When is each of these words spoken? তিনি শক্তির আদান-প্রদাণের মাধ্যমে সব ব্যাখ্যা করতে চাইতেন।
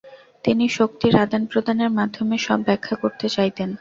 তিনি 0.43 0.65
শক্তির 0.69 1.13
আদান-প্রদাণের 1.15 1.91
মাধ্যমে 1.91 2.35
সব 2.37 2.59
ব্যাখ্যা 2.63 2.95
করতে 2.95 3.27
চাইতেন। 3.29 3.69